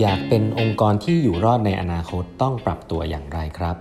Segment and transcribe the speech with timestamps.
[0.00, 3.76] อยากเป็นองค์กรที่อยู่รอดในอนาคตต้องปรับตัวอย่างไรครับ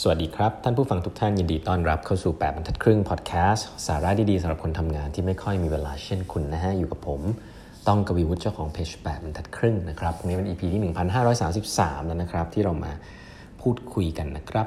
[0.00, 7.20] สวัสดีครับ ท่านผู้ฟังทุกท่านยินดีต้อนรับเข้าสู่ 8บรรทัดครึ่งพอดแคสต์สาระดีๆสำหรับคนทำงานที่ไม่ค่อยมีเวลาเช่นคุณนะฮะ อยู่กับผม
[7.88, 10.82] ต้องกวีวุฒิเจ้าของเพจ8บรรทัดครึ่งนะครับนนี้เป็น EP ที่
[11.44, 12.92] 1533 แล้วนะครับ ที่เรามา
[13.60, 14.66] พูดคุยกันนะครับ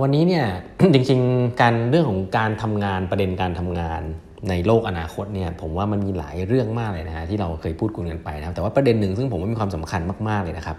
[0.00, 0.46] วันนี้เนี่ย
[0.94, 4.02] จริงๆการเรื่องของการทำงานประเด็นการทำงาน
[4.48, 10.76] ในโลกอนาคตเนี่ยผมว่ามันมีหลายเรื่องมากเลยนะฮะที่เราเคยพูดคุยกันไปนะครับแต่ว่าประเด็นหนึ่งซึ่งผมว่ามีความสำคัญมากๆเลยนะครับ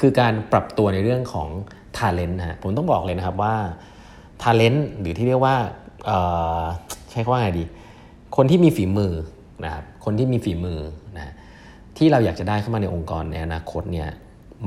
[0.00, 1.48] คือการปรับตัวในเรื่องของ
[1.98, 3.54] talent นะฮะผมต้องบอกเลยนะครับว่า
[4.42, 5.56] talent หรือที่เรียกว่า
[7.10, 7.64] ใช้คำว่าไงดี
[8.36, 9.12] คนที่มีฝีมือ
[9.64, 10.80] นะครับคนที่มีฝีมือ
[11.16, 11.32] นะ
[11.96, 14.08] ที่เราอยากจะได้เข้ามาในองค์กรในอนาคตเนี่ย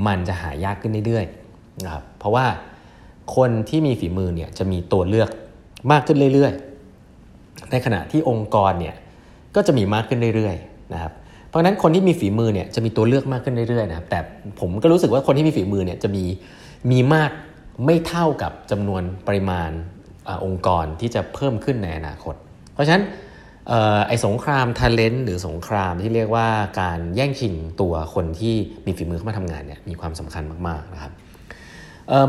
[0.06, 2.46] มันจะหายากขึ้นเรื่อยๆนะครับเพราะว่า
[3.36, 5.30] คนที่มีฝีมือเนี่ยจะมีตัวเลือก
[5.92, 6.71] มากขึ้นเรื่อยๆ
[7.70, 8.94] ในขณะที่องค์กรเนี่ย
[9.54, 11.12] ก็จะมีมากขึ้นเรื่อยๆนะครับ
[11.48, 14.18] เพราะฉะนั้นคนที่มีฝีมือเนี่ยจะมีตัวเลือกมากขึ้นเรื่อยๆนะครับแต่
[14.60, 16.24] ผมก็รู้สึกว่าคนที่มีฝีมือเนี่ยจะมี
[16.90, 17.30] มีมาก
[17.84, 19.70] ไม่เท่ากับจำนวนปริมาณ
[20.28, 22.34] อองค์กรที่จะเพิ่มขึ้นในอนาคต
[22.74, 23.04] เพราะฉะนั้น
[24.08, 26.48] ไอ้สงครามท a l e n t หรือสงครามที่เรียกว่า
[26.80, 28.54] การแย่งชิงตัวคนที่
[28.86, 31.12] มีฝีมือเข้ามาทำงานเนี่ยมีความสำคัญมากๆนะครับ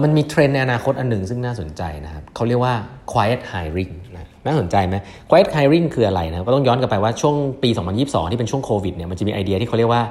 [0.04, 2.76] มันมีเทรนในอนาคตอันหนึ่งซึ่งน่าสนใจนะครับเขาเรียกว่า
[3.12, 4.96] quiet hiring นะ น่าสนใจไหม
[5.30, 10.04] quiet hiring คืออะไรนะก็ต้องย้อนกลับไปว่าช่วงปี 2022 ที่เป็นช่วงโควิดเนี่ยมันจะมีไอเดียที่เขาเรียกว่า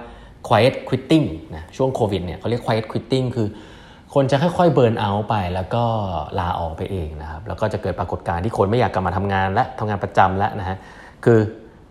[0.49, 3.49] quiet quitting นะช่วงโควิดเนี่ยเขาเรียก quiet quitting คือ
[4.15, 5.85] คนจะค่อยๆเบิร์นเอาไปแล้วก็
[6.39, 10.77] ลาออกไปเองนะครับแล้วก็จะเกิดปรากฏการณ์ที่คนไม่อยากกลับมาทำงานและทำงานประจำแล้วนะฮะ
[11.25, 11.39] คือ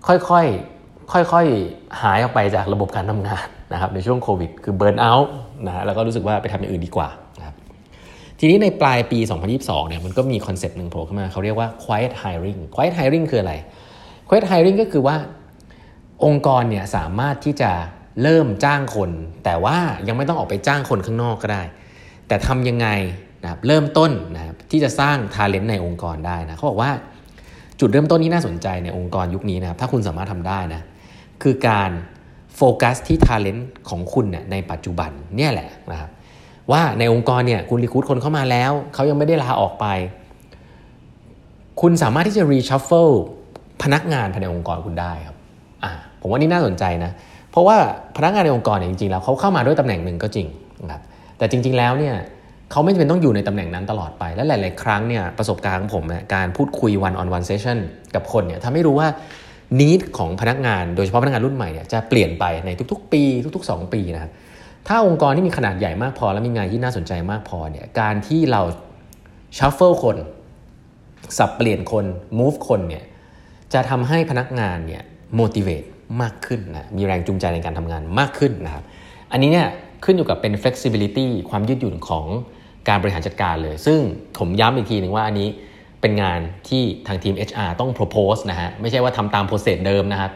[0.07, 5.13] ค่อยๆค่อยๆหายออกไปจากระบบการทำงานนะครับในช่วงโควิดคือเบิร์นเอา
[5.67, 7.09] นะฮะแล้วก็รู้สึกว่าไปทำอย่างอื่นดีกว่า
[8.43, 9.19] ทีนี้ในปลายปี
[9.53, 13.53] 2022 เนี่ยมันก็มีคอนเซปต์หนึ่งโผล่ขึ้นมาเขาเรียกว่า quiet hiring quiet hiring คืออะไร
[14.27, 15.15] quiet hiring ก็คือว่า
[16.25, 17.71] องค์กรเนี่ยสามารถที่จะ
[18.21, 19.11] เริ่มจ้างคน
[19.45, 21.63] แต่ว่ายังไม่ต้องออกไปจ้างคนข้างนอกก็ได้
[22.27, 22.87] แต่ทำยังไง
[23.43, 26.91] นะครับเริ่มต้นนะครับที่จะสร้าง talent ในองค์กรได้นะเขาบอกว่า
[27.79, 30.81] จุดเริ่มต้นที่น่าสนใจในองค์กรยุคนี้นะครับถ้าคุณสามารถทำได้นะ
[31.43, 31.91] คือการ
[32.55, 36.11] โฟกัสที่ talent ของคุณเนี่ยในปัจจุบันเนี่ยแหละนะครับ
[36.71, 39.85] ว่าในองค์กรเนี่ยคุณ recruit คนเข้ามาแล้ว เขายังไม่ได้ลาออกไป
[41.81, 43.09] คุณสามารถที่จะ reshuffle
[43.83, 45.35] พนักงานภายในองค์กรคุณได้ครับ
[45.83, 47.11] อ่าผมว่านี่น่าสนใจนะ
[47.51, 47.77] เพราะว่า
[48.17, 50.47] พนักงานในองค์กรเนี่ยจริงๆแล้วเขาเข้ามาด้วยตำแหน่งหนึ่งก็จริง
[50.83, 51.01] นะครับ
[51.37, 52.15] แต่จริง ๆแล้วเนี่ย
[52.71, 57.77] เขาไม่จำเป็นต้องอยู่ในตำแหน่งนั้นตลอดไป และหลาย ๆ ครั้งเนี่ยประสบการณ์ของผมเนี่ยการพูดคุย one on one session
[58.15, 59.07] กับคนเนี่ยทำให้รู้ว่า
[59.79, 63.23] need ของพนักงาน โดยเฉพาะพนักงานรุ่นใหม่เนี่ยจะเปลี่ยนไปในทุก ๆ ปี
[63.55, 64.31] ทุก ๆ 2 ปีนะครับ
[64.87, 68.61] ถ้าองค์กรที่มีขนาดใหญ่มากพอ และมีงานที่น่าสนใจมากพอเนี่ยการที่เรา
[69.57, 70.17] shuffle คน
[71.37, 72.05] สับเปลี่ยนคน
[72.39, 73.03] move คนเนี่ย
[73.73, 75.03] จะทำให้พนักงานเนี่ย
[75.39, 75.87] motivate
[76.21, 78.83] มากขึ้นนะมีแรงจูงใจในการทำงานมากขึ้นนะครับ
[79.31, 79.67] อันนี้เนี่ย
[80.05, 82.25] ขึ้นอยู่กับเป็น flexibility ความยืดหยุ่นของ
[82.87, 83.99] การบริหารจัดการเลย ซึ่ง
[84.37, 85.49] ผมย้ำอีกทีหนึ่งว่าอันนี้
[86.01, 90.31] เป็นงานที่ทางทีม HR ต้อง propose นะฮะไม่ใช่ว่าทำตาม process เดิมนะครับ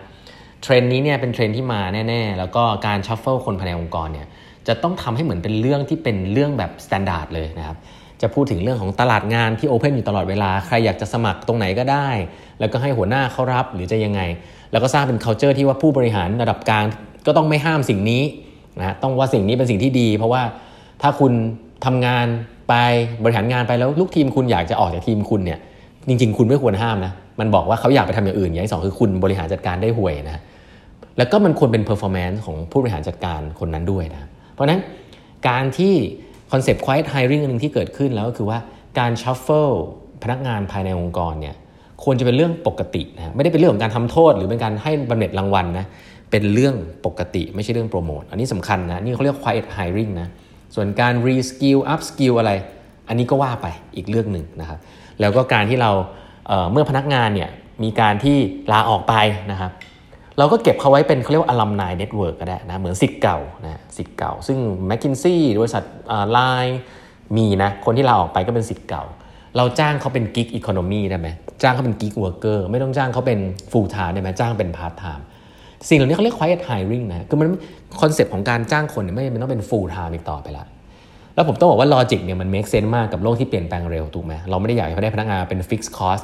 [0.66, 4.28] เทรนด์นี้เนี่ยเป็นเทรนด์ที่มาแน่ ๆ แล้วก็การ shuffle คนภายในองค์กรเนี่ย
[4.68, 7.78] จะต้องทำให้เหมือนเป็นเรื่องที่เป็นเรื่องแบบ standard เลยนะครับ
[8.22, 12.10] จะพูดถึงเรื่องของตลาดงานที่ open อยู่ตลอดเวลา ใครอยากจะสมัครตรงไหนก็ได้
[12.60, 14.22] แล้วก็ให้หัวหน้าเขารับหรือจะยังไง
[14.72, 16.86] แล้วก็สร้างเป็น culture ที่ว่าผู้บริหารระดับกลาง
[17.26, 18.24] ก็ต้องไม่ห้ามสิ่งนี้
[18.80, 20.42] นะต้องว่าสิ่งนี้เป็นสิ่งที่ดี เพราะว่า
[21.02, 21.32] ถ้าคุณ
[21.86, 22.26] ทำงาน
[22.70, 22.74] ไป
[23.24, 25.60] บริหารงานไปแล้วลูกทีมคุณอยากจะออกจากทีมคุณเนี่ย
[26.08, 30.42] จริง ๆ คุณไม่ควรห้ามนะมันบอกว่าเขาอยากไปทำอย่างอื่นอย่างที่สองคือคุณบริหารจัดการได้ห่วยนะ
[31.18, 34.82] แล้วก็มันควรเป็น performance ของผู้บริหารจัดการคนนั้นด้วยนะ เพราะนั้น
[35.50, 35.94] การที่
[36.52, 38.60] คอนเซปต์ quiet hiring อันนึงที่เกิดขึ้นแล้วก็คือว่า
[39.00, 39.76] การ shuffle
[40.24, 41.56] พนักงานภายในองค์กรเนี่ย
[42.04, 45.86] ควรจะเป็นเรื่องปกตินะไม่ได้เป็นเรื่องของการทำโทษ หรือเป็นการให้บำเหน็จรางวัลนะ
[46.32, 50.28] เป็นเรื่องปกติไม่ใช่เรื่องโปรโมทอันนี้สำคัญนะนี่เขาเรียก quiet hiring นะ
[50.76, 52.52] ส่วนการ reskill up skill อะไร
[53.08, 54.80] อันนี้ก็ว่าไปอีกเรื่องหนึ่งนะครับ
[55.20, 55.92] แล้วก็การที่เรา
[56.48, 57.50] เเมื่อพนักงานเนี่ย
[57.84, 58.38] มีการที่
[58.72, 59.14] ลาออกไป
[59.52, 59.72] นะครับ
[60.38, 64.58] เราก็เก็บเขาไว้เป็นเขาเรียกว่า alumni network ก็ได้นะ เหมือนสิทธิ์เก่านะสิทธิ์เก่า ซึ่ง
[64.90, 65.84] m c k คินซี่บริษัท
[66.32, 66.80] ไลน์
[67.38, 69.04] มีนะ คนที่ลาออกไปก็เป็นสิทธิ์เก่า
[69.58, 71.28] เราจ้างเขาเป็นกิ๊กอีโคโนมีได้ไหม
[71.64, 73.40] จ้างเขาเป็น gig worker ไม่ต้องจ้างเขาเป็น
[73.72, 75.26] full-time ได้ไหมจ้างเป็นพาร์ทไทม์
[75.90, 77.48] สิ่งเหล่านี้เขาเรียก quiet hiring นะคือมัน
[78.02, 80.66] คอนเซปต์ของการจ้างคนเนี่ยไม่จำเป็นต้องเป็น full-time อีกต่อไปละ
[81.36, 86.24] แล้วผมต้องบอกว่า logic เนี่ยมัน make sense มากกับโลกที่เปลี่ยนแปลงเร็วถูกไหมเราไม่ได้อยากให้ได้พนักงานเป็น fixed cost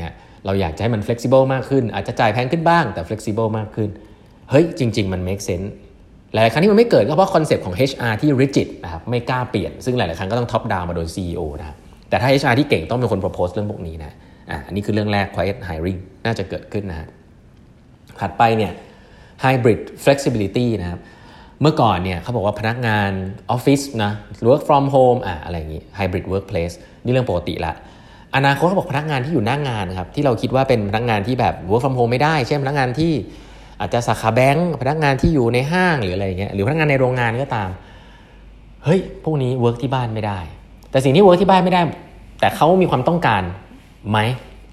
[0.00, 0.14] เนี่ย
[0.46, 3.90] เราอยากจะให้มัน flexible มากขึ้น อาจจะจ่ายแพงขึ้นบ้างแต่ flexible มากขึ้น
[4.50, 5.68] เฮ้ย จริง ๆ มัน make sense
[6.32, 11.76] หลายครั้งที่มันไม่เกิดก็เพราะคอนเซปต์ของ HR ที่ rigid นะครับไม่กล้าเปลี่ยน ซึ่งหลาย ๆ ครั้งก็ต้อง top down มาโดย CEO นะ
[12.08, 14.12] แต่ถ้า HR ที่เก่งต้องเป็นคน propose เรื่องพวกนี้นะ
[14.50, 17.08] อะอันนี้คือเรื่องแรก quiet hiring น่าจะเกิดขึ้นนะ
[18.20, 18.72] ถัดไปเนี่ย
[19.44, 21.00] hybrid flexibility นะครับ
[21.62, 23.10] เมื่อก่อนเนี่ยเขาบอกว่าพนักงาน
[23.50, 24.12] ออฟฟิศนะ
[24.48, 26.74] work from home อะอะไรอย่างนี้ hybrid workplace
[27.04, 27.72] นี่เรื่องปกติละ
[28.38, 33.12] อนาคตเขาบอกพนักงานที่อยู่หน้างงานครับที่เราคิดว่าเป็นพนักงานที่แบบ work from home ไม่ได้เช่นพนักงานที่
[33.80, 37.68] อาจจะสาขาแบงก์พนักงานที่อยู่ในห้างหรืออะไรเงี้ยหรือพนักงานในโรงงานก็ตาม
[38.84, 40.40] เฮ้ยพวกนี้ work ที่บ้านไม่ได้
[40.90, 41.82] แต่สิ่งที่ work ที่บ้านไม่ได้
[42.40, 43.42] แต่เขามีความต้องการ
[44.10, 44.18] ไหม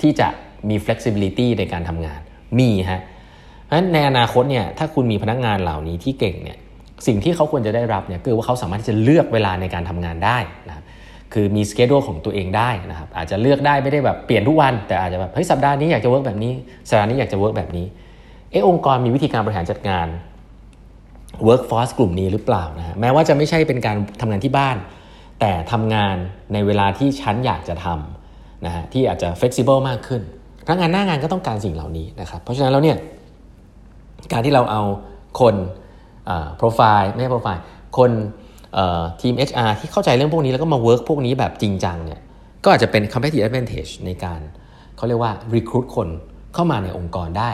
[0.01, 0.27] ที่จะ
[0.69, 2.19] มี flexibility ในการทำงาน
[2.59, 3.01] มีฮะ
[3.63, 6.57] เพราะฉะนั้นในอนาคตเนี่ยถ้าคุณมีพนักงานเหล่านี้ที่เก่งเนี่ย
[7.07, 10.83] สิ่งที่เขาควรจะได้รับเนี่ยคือว่าเขาสามารถที่จะเลือกเวลาในการทำงานได้นะครับ
[11.33, 16.53] คือมี schedule ของตัวเองได้นะครับอาจจะเลือกได้ไม่ได้แบบเปลี่ยนทุกวัน แต่อาจจะแบบเฮ้ยสัปดาห์นี้อยากจะ work แบบนี้
[16.89, 17.85] สัปดาห์นี้อยากจะ work แบบนี้
[18.51, 20.07] เออองค์กรมีวิธีการบริหารจัดงาน
[21.47, 24.77] workforce กลุ่มนี้หรือเปล่านะฮะแม้ว่าจะไม่ใช่เป็นการทำงานที่บ้าน
[25.39, 26.15] แต่ทำงาน
[26.53, 30.21] ในเวลาที่ฉันอยากจะทำนะฮะที่อาจจะ flexible มากขึ้น
[30.65, 32.97] พนักงานหน้างานก็ต้องการสิ่งเหล่านี้นะครับเพราะฉะนั้นแล้วเนี่ย
[34.31, 34.81] การที่เราเอา
[35.39, 35.55] คน
[36.57, 37.61] โปรไฟล์ไม่ใช่โปรไฟล์
[37.97, 38.11] คน
[39.21, 42.21] ทีม HR ที่เข้าใจเรื่องพวกนี้แล้วก็มา work พวกนี้แบบจริงจังเนี่ย
[42.63, 44.41] ก็อาจจะเป็น competitive advantage ในการ
[44.97, 46.09] เขาเรียกว่า recruit คน
[46.53, 47.51] เข้ามาในองค์กรได้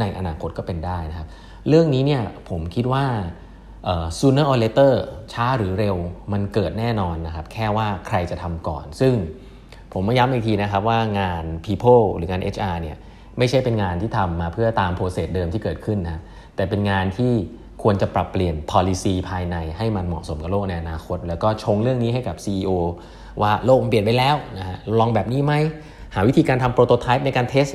[0.00, 1.28] ในอนาคตก็เป็นได้นะครับ
[1.68, 3.04] เรื่องนี้เนี่ยผมคิดว่า
[4.18, 4.92] sooner or later
[5.32, 5.96] ช้าหรือเร็ว
[6.32, 9.14] มันเกิดแน่นอนนะครับ แค่ว่าใครจะทำก่อน ซึ่ง
[9.92, 12.96] ผมมาย้ำอีกทีนะครับว่างาน people หรืองาน HR เนี่ย
[13.38, 16.20] ไม่ใช่เป็นงานที่ทำมาเพื่อตามโปรเซสเดิมที่เกิดขึ้นนะ
[16.56, 17.32] แต่เป็นงานที่
[17.82, 22.70] ควรจะปรับเปลี่ยน policy ภายในให้มันเหมาะสมกับโลกในอนาคต แล้วก็ชงเรื่องนี้ให้กับ CEO
[23.42, 25.52] ว่าโลกเปลี่ยนไปแล้วนะฮะลองแบบนี้ไหม
[26.14, 27.66] หาวิธีการทำ prototype ในการ test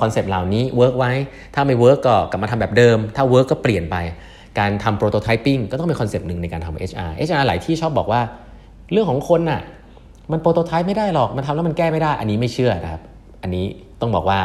[0.00, 1.12] คอนเซปต์เหล่านี้ work ไหม
[1.54, 3.96] ถ้าไม่ work ก็กลับมาทำแบบเดิม ถ้า work ก็เปลี่ยนไป
[4.58, 8.20] การทำ prototyping ก็ต้องเป็นคอนเซปต์หนึ่งในการทำ HR HR หลายที่ชอบบอกว่า
[8.92, 9.60] เรื่องของคนน่ะ
[10.32, 13.02] มัน prototype ไม่ได้หรอกมันทำแล้วมันแก้ไม่ได้ อันนี้ไม่เชื่อนะครับ
[13.42, 13.64] อันนี้
[14.00, 14.40] ต้องบอกว่า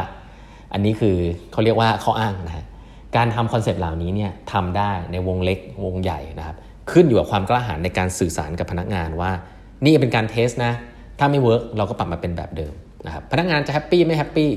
[0.72, 1.16] อันนี้คือ
[1.52, 2.64] เขาเรียกว่าข้ออ้างนะฮะ
[3.16, 6.56] การทำคอนเซปต์เหล่านี้เนี่ยทำได้ในวงเล็กวงใหญ่นะครับ
[6.90, 9.30] ขึ้นอยู่กับความกล้าหาญในการสื่อสารกับพนักงานว่า
[9.84, 10.72] นี่เป็นการ test นะ
[11.18, 12.72] ถ้าไม่ work เราก็ปรับมาเป็นแบบเดิม
[13.06, 14.50] นะครับพนักงานจะแฮปปี้ไม่แฮปปี้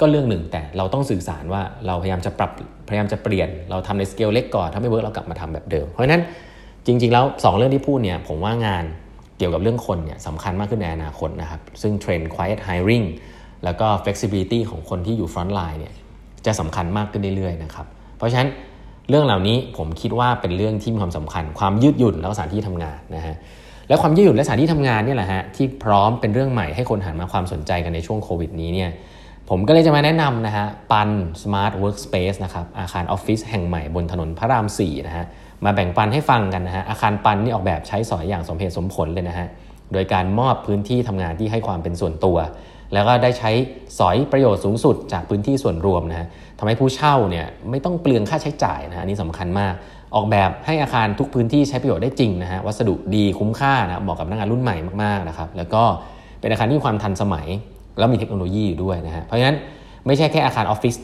[0.00, 2.50] ก็เรื่องหนึ่งแต่เราต้องสื่อสารว่าเราพยายามจะปรับ
[2.88, 6.22] พยายามจะเปลี่ยน เราทำในสเกลเล็กก่อนถ้าไม่ work เรากลับมาทำแบบเดิม เพราะฉะนั้น
[6.86, 8.84] จริง ๆ แล้ว 2 เรื่องที่พูดเนี่ยผมว่างาน
[9.38, 13.06] เกี่ยวกับเรื่องคนเนี่ยสำคัญมากขึ้นในอนาคตนะครับซึ่งเทรนด์ quiet hiring
[13.64, 15.94] แล้วก็ flexibility ของคนที่อยู่ front line เนี่ย
[16.46, 17.86] จะสำคัญมากขึ้นเรื่อยๆนะครับ
[18.20, 18.50] เพราะฉะนั้น
[19.08, 23.34] เรื่องเหล่านี้ผมคิดว่าเป็นเรื่องที่มีความสำคัญ ความยืดหยุ่นและสถานที่ทำงานนะฮะ
[23.88, 28.90] และความยืดหยุ่นและสถานที่ทำงานนี่แหละฮะที่พร้อมเป็นเรื่องใหม่ให้คนหันมาความสนใจกันในช่วงโควิดนี้เนี่ย
[29.48, 31.10] ผมก็เลยจะมาแนะนำนะฮะปัน
[31.42, 35.24] Smart Workspace นะครับอาคารออฟฟิศแห่งใหม่บนถนนพระราม 4 นะฮะ
[35.64, 39.48] มาแบ่งปันให้ฟังกันนะฮะอาคารปันนี่ออกแบบใช้สอยอย่างสมเหตุสมผลเลยนะฮะ
[39.92, 42.36] โดยการมอบพื้นที่ทำงานที่ให้ความเป็นส่วนตัว
[42.92, 43.50] แล้วก็ได้ใช้
[43.98, 46.28] สอยประโยชน์สูงสุดจากพื้นที่ส่วนรวมนะฮะ
[46.58, 49.74] ทำให้ผู้เช่าเนี่ยไม่ต้องเปลืองค่าใช้จ่ายนะฮะนี่สำคัญมาก
[50.14, 55.82] ออกแบบให้อาคารทุกพื้นที่ใช้ประโยชน์ได้จริงนะฮะวัสดุดีคุ้มค่านะเหมาะกับพนักงานรุ่นใหม่มากๆนะครับแล้วก็
[56.40, 57.46] เป็นอาคารที่มีความทันสมัย
[57.98, 59.56] แล้วมีเทคโนโลยีอยู่ด้วยนะฮะเพราะฉะนั้น
[60.06, 60.94] ไม่ใช่แค่อาคารออฟฟิศ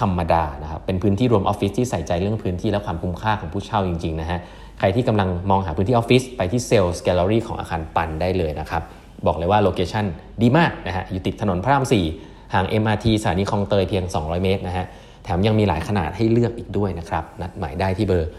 [0.00, 4.38] ธรรมดานะครับเป็นพื้นที่รวมออฟฟิศที่ใส่ใจเรื่องพื้นที่และความคุ้มค่าของผู้เช่าจริงๆนะฮะ
[4.78, 8.82] ใครที่กำลังมองหาพื้นที่ออฟฟิศไปที่ sales gallery ของอาคาร PUNN ได้เลยนะครับ
[9.26, 10.04] บอกเลยว่า location
[10.42, 11.84] ดีมากนะฮะอยู่ติดถนนพระราม
[12.18, 14.86] 4 ห่าง MRT สถานีคลองเตยเพียง 200 เมตรนะฮะ
[15.24, 18.30] แถมยังมีหลายขนาดให้เลือกอีกด้วยนะครับ นัดหมายได้ที่เบอร์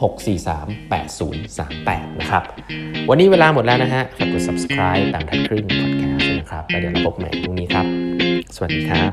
[0.00, 2.42] 026438038 นะครับ
[3.08, 7.86] วันนี้เวลาหมดแล้วนะฮะฝากกด subscribe ตามทัดครึ่ง podcast นะครับ แล้วเดี๋ยวเราพบใหม่พรุ่งนี้ครับ
[8.54, 9.12] สวัสดีครับ